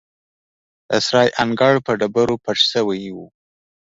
د 0.89 0.91
سرای 1.05 1.29
انګړ 1.43 1.73
په 1.85 1.91
ډبرو 1.99 2.35
فرش 2.43 2.61
شوی 2.73 3.01
و. 3.15 3.17